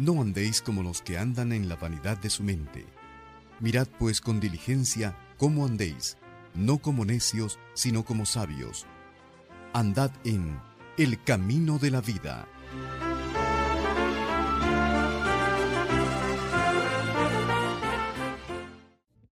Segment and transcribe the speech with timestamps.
[0.00, 2.86] No andéis como los que andan en la vanidad de su mente.
[3.60, 6.16] Mirad pues con diligencia cómo andéis,
[6.54, 8.86] no como necios, sino como sabios.
[9.74, 10.58] Andad en
[10.96, 12.48] el camino de la vida.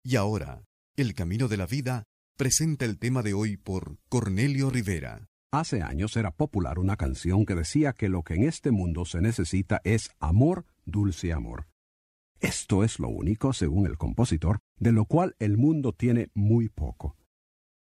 [0.03, 0.66] Y ahora,
[0.97, 2.03] el camino de la vida
[2.36, 5.30] presenta el tema de hoy por Cornelio Rivera.
[5.52, 9.22] Hace años era popular una canción que decía que lo que en este mundo se
[9.22, 11.67] necesita es amor, dulce amor.
[12.42, 17.16] Esto es lo único, según el compositor, de lo cual el mundo tiene muy poco.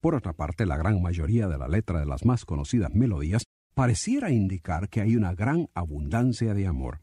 [0.02, 4.30] Por otra parte, la gran mayoría de la letra de las más conocidas melodías pareciera
[4.30, 7.00] indicar que hay una gran abundancia de amor.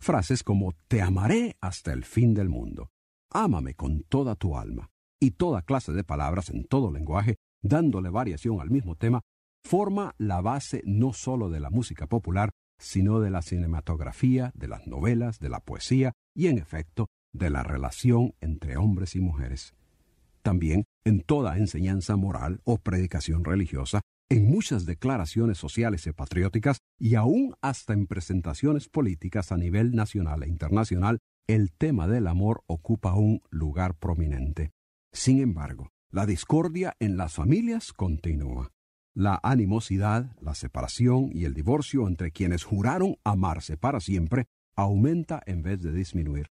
[0.00, 2.90] Frases como Te amaré hasta el fin del mundo,
[3.30, 8.60] Ámame con toda tu alma, y toda clase de palabras en todo lenguaje, dándole variación
[8.60, 9.20] al mismo tema,
[9.64, 14.86] forma la base no sólo de la música popular, sino de la cinematografía, de las
[14.86, 19.74] novelas, de la poesía y, en efecto, de la relación entre hombres y mujeres.
[20.42, 27.16] También en toda enseñanza moral o predicación religiosa, en muchas declaraciones sociales y patrióticas y
[27.16, 33.14] aún hasta en presentaciones políticas a nivel nacional e internacional, el tema del amor ocupa
[33.14, 34.70] un lugar prominente.
[35.12, 38.70] Sin embargo, la discordia en las familias continúa
[39.14, 44.46] la animosidad, la separación y el divorcio entre quienes juraron amarse para siempre
[44.76, 46.46] aumenta en vez de disminuir.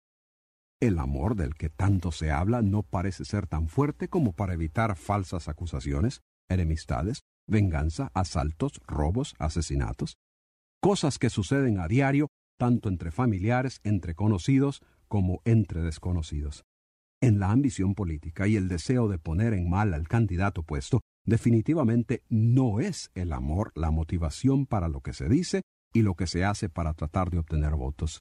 [0.81, 4.97] El amor del que tanto se habla no parece ser tan fuerte como para evitar
[4.97, 10.17] falsas acusaciones, enemistades, venganza, asaltos, robos, asesinatos,
[10.81, 12.29] cosas que suceden a diario
[12.59, 16.65] tanto entre familiares, entre conocidos, como entre desconocidos.
[17.21, 22.23] En la ambición política y el deseo de poner en mal al candidato puesto, Definitivamente
[22.29, 26.45] no es el amor la motivación para lo que se dice y lo que se
[26.45, 28.21] hace para tratar de obtener votos.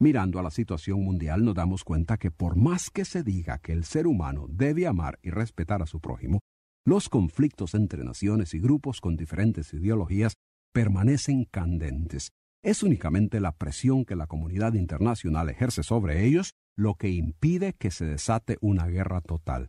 [0.00, 3.72] Mirando a la situación mundial nos damos cuenta que por más que se diga que
[3.72, 6.40] el ser humano debe amar y respetar a su prójimo,
[6.84, 10.34] los conflictos entre naciones y grupos con diferentes ideologías
[10.72, 12.30] permanecen candentes.
[12.64, 17.90] Es únicamente la presión que la comunidad internacional ejerce sobre ellos lo que impide que
[17.90, 19.68] se desate una guerra total.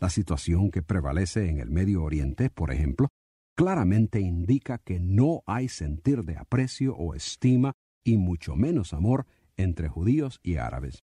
[0.00, 3.08] La situación que prevalece en el Medio Oriente, por ejemplo,
[3.54, 9.26] claramente indica que no hay sentir de aprecio o estima y mucho menos amor
[9.58, 11.00] entre judíos y árabes.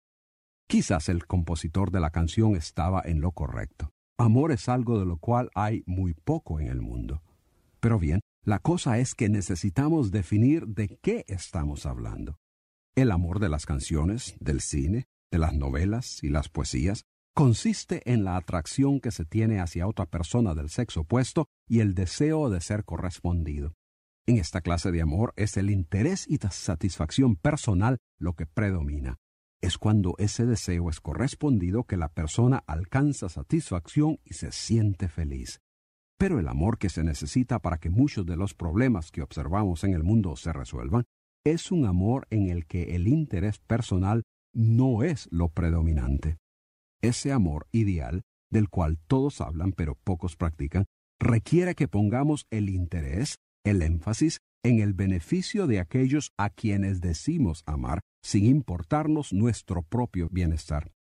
[0.69, 3.91] Quizás el compositor de la canción estaba en lo correcto.
[4.17, 7.21] Amor es algo de lo cual hay muy poco en el mundo.
[7.81, 12.37] Pero bien, la cosa es que necesitamos definir de qué estamos hablando.
[12.95, 17.05] El amor de las canciones, del cine, de las novelas y las poesías
[17.35, 21.95] consiste en la atracción que se tiene hacia otra persona del sexo opuesto y el
[21.95, 23.75] deseo de ser correspondido.
[24.27, 29.17] En esta clase de amor es el interés y satisfacción personal lo que predomina.
[29.61, 35.61] Es cuando ese deseo es correspondido que la persona alcanza satisfacción y se siente feliz.
[36.19, 39.95] Pero el amor que se necesita para que muchos de los problemas que observamos en
[39.95, 41.05] el mundo se resuelvan
[41.45, 44.23] es un amor en el que el interés personal
[44.55, 46.39] no es lo predominante.
[47.05, 50.87] Ese amor ideal, del cual todos hablan pero pocos practican,
[51.21, 57.63] requiere que pongamos el interés, el énfasis, en el beneficio de aquellos a quienes decimos
[57.67, 60.93] amar, sin importarnos nuestro propio bienestar.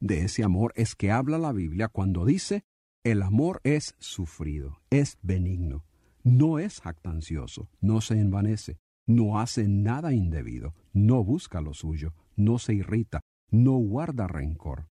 [0.00, 2.64] De ese amor es que habla la Biblia cuando dice,
[3.04, 5.84] el amor es sufrido, es benigno,
[6.24, 12.58] no es jactancioso, no se envanece, no hace nada indebido, no busca lo suyo, no
[12.58, 13.20] se irrita,
[13.52, 14.88] no guarda rencor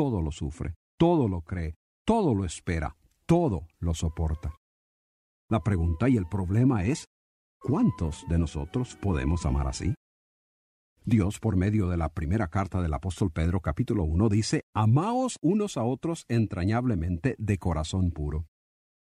[0.00, 1.74] todo lo sufre, todo lo cree,
[2.06, 4.56] todo lo espera, todo lo soporta.
[5.50, 7.04] La pregunta y el problema es,
[7.58, 9.92] ¿cuántos de nosotros podemos amar así?
[11.04, 15.76] Dios, por medio de la primera carta del apóstol Pedro capítulo 1, dice, Amaos unos
[15.76, 18.46] a otros entrañablemente de corazón puro.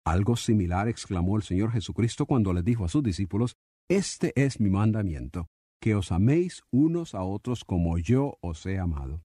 [0.04, 3.56] Algo similar exclamó el Señor Jesucristo cuando le dijo a sus discípulos,
[3.88, 5.46] Este es mi mandamiento,
[5.80, 9.22] que os améis unos a otros como yo os he amado.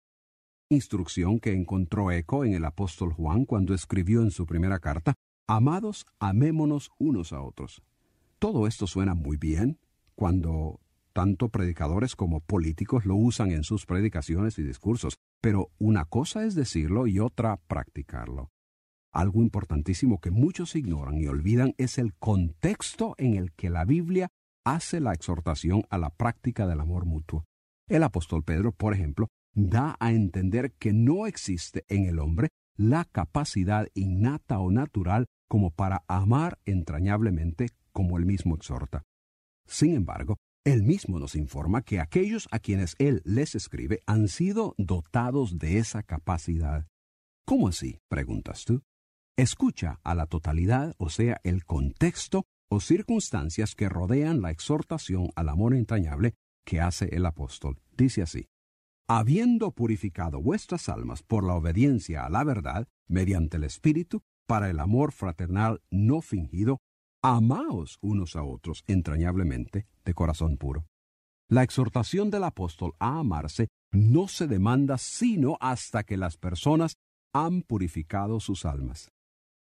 [0.69, 5.15] Instrucción que encontró eco en el apóstol Juan cuando escribió en su primera carta,
[5.51, 7.81] Amados, amémonos unos a otros.
[8.37, 9.79] Todo esto suena muy bien
[10.13, 10.79] cuando
[11.11, 16.53] tanto predicadores como políticos lo usan en sus predicaciones y discursos, pero una cosa es
[16.53, 18.51] decirlo y otra practicarlo.
[19.11, 24.29] Algo importantísimo que muchos ignoran y olvidan es el contexto en el que la Biblia
[24.63, 27.43] hace la exhortación a la práctica del amor mutuo.
[27.87, 33.05] El apóstol Pedro, por ejemplo, da a entender que no existe en el hombre la
[33.05, 39.03] capacidad innata o natural como para amar entrañablemente como él mismo exhorta.
[39.67, 44.75] Sin embargo, él mismo nos informa que aquellos a quienes él les escribe han sido
[44.77, 46.87] dotados de esa capacidad.
[47.45, 47.99] ¿Cómo así?
[48.09, 48.81] preguntas tú.
[49.37, 55.49] Escucha a la totalidad, o sea, el contexto o circunstancias que rodean la exhortación al
[55.49, 56.33] amor entrañable
[56.65, 57.79] que hace el apóstol.
[57.97, 58.47] Dice así,
[59.09, 64.79] habiendo purificado vuestras almas por la obediencia a la verdad, mediante el Espíritu, para el
[64.79, 66.77] amor fraternal no fingido,
[67.23, 70.85] amaos unos a otros entrañablemente de corazón puro.
[71.49, 76.93] La exhortación del apóstol a amarse no se demanda sino hasta que las personas
[77.33, 79.09] han purificado sus almas.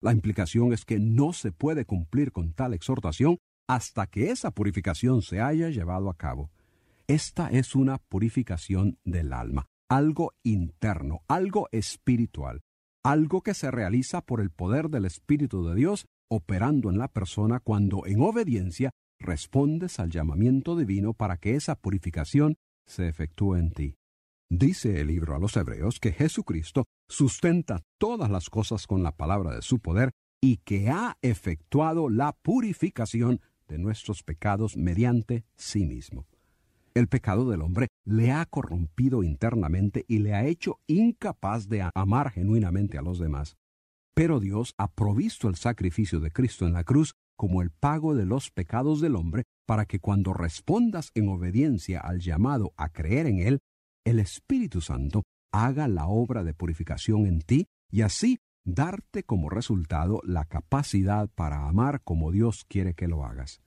[0.03, 5.23] La implicación es que no se puede cumplir con tal exhortación hasta que esa purificación
[5.23, 6.51] se haya llevado a cabo.
[7.09, 12.61] Esta es una purificación del alma, algo interno, algo espiritual,
[13.03, 17.61] algo que se realiza por el poder del Espíritu de Dios operando en la persona
[17.61, 23.95] cuando en obediencia respondes al llamamiento divino para que esa purificación se efectúe en ti.
[24.51, 29.55] Dice el libro a los Hebreos que Jesucristo sustenta todas las cosas con la palabra
[29.55, 30.11] de su poder
[30.43, 36.27] y que ha efectuado la purificación de nuestros pecados mediante sí mismo.
[36.99, 42.33] El pecado del hombre le ha corrompido internamente y le ha hecho incapaz de amar
[42.33, 43.57] genuinamente a los demás.
[44.17, 48.27] Pero Dios ha provisto el sacrificio de Cristo en la cruz como el pago de
[48.27, 53.39] los pecados del hombre para que cuando respondas en obediencia al llamado a creer en
[53.39, 53.61] Él,
[54.05, 55.23] el Espíritu Santo
[55.53, 61.69] haga la obra de purificación en ti y así darte como resultado la capacidad para
[61.69, 63.61] amar como Dios quiere que lo hagas.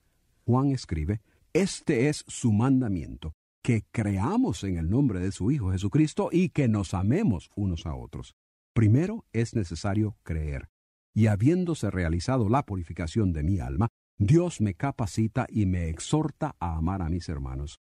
[0.44, 1.22] Juan escribe,
[1.54, 6.66] este es su mandamiento, que creamos en el nombre de su Hijo Jesucristo y que
[6.66, 8.34] nos amemos unos a otros.
[8.74, 10.68] Primero es necesario creer,
[11.14, 13.88] y habiéndose realizado la purificación de mi alma,
[14.18, 17.80] Dios me capacita y me exhorta a amar a mis hermanos.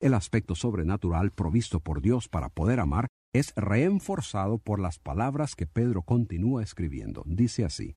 [0.00, 5.66] El aspecto sobrenatural provisto por Dios para poder amar es reenforzado por las palabras que
[5.66, 7.22] Pedro continúa escribiendo.
[7.26, 7.96] Dice así,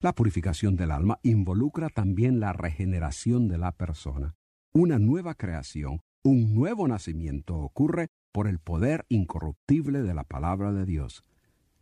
[0.00, 4.34] La purificación del alma involucra también la regeneración de la persona.
[4.74, 10.84] Una nueva creación, un nuevo nacimiento ocurre por el poder incorruptible de la palabra de
[10.84, 11.24] Dios.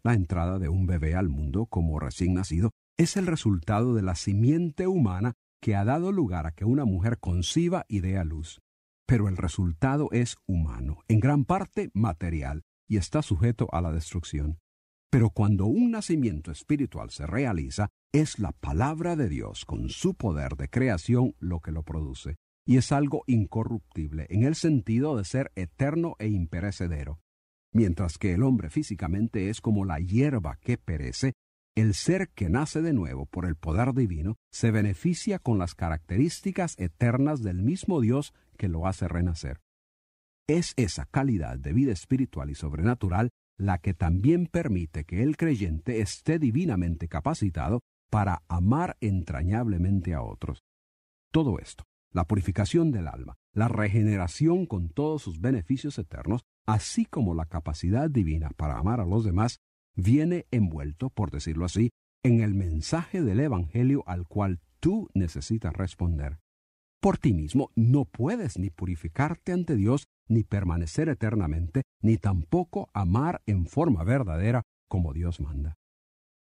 [0.04, 4.14] La entrada de un bebé al mundo como recién nacido es el resultado de la
[4.14, 8.60] simiente humana que ha dado lugar a que una mujer conciba y dé a luz.
[9.06, 14.60] Pero el resultado es humano, en gran parte material, y está sujeto a la destrucción.
[15.14, 20.56] Pero cuando un nacimiento espiritual se realiza, es la palabra de Dios con su poder
[20.56, 22.34] de creación lo que lo produce,
[22.66, 27.20] y es algo incorruptible en el sentido de ser eterno e imperecedero.
[27.72, 31.34] Mientras que el hombre físicamente es como la hierba que perece,
[31.76, 36.74] el ser que nace de nuevo por el poder divino se beneficia con las características
[36.76, 39.60] eternas del mismo Dios que lo hace renacer.
[40.48, 46.00] Es esa calidad de vida espiritual y sobrenatural la que también permite que el creyente
[46.00, 47.80] esté divinamente capacitado
[48.10, 50.62] para amar entrañablemente a otros.
[51.30, 57.34] Todo esto, la purificación del alma, la regeneración con todos sus beneficios eternos, así como
[57.34, 59.58] la capacidad divina para amar a los demás,
[59.96, 61.90] viene envuelto, por decirlo así,
[62.22, 66.38] en el mensaje del Evangelio al cual tú necesitas responder.
[67.04, 73.42] Por ti mismo no puedes ni purificarte ante Dios ni permanecer eternamente, ni tampoco amar
[73.44, 75.74] en forma verdadera como Dios manda.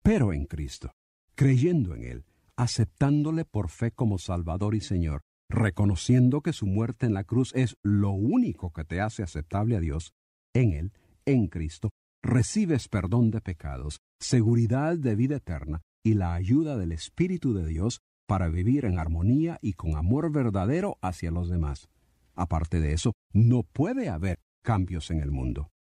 [0.02, 0.94] Pero en Cristo,
[1.36, 7.14] creyendo en Él, aceptándole por fe como Salvador y Señor, reconociendo que su muerte en
[7.14, 10.16] la cruz es lo único que te hace aceptable a Dios,
[10.56, 10.92] en Él,
[11.28, 11.92] en Cristo,
[12.24, 18.02] recibes perdón de pecados, seguridad de vida eterna y la ayuda del Espíritu de Dios
[18.28, 21.90] para vivir en armonía y con amor verdadero hacia los demás.
[22.36, 25.72] Aparte de eso, no puede haber cambios en el mundo.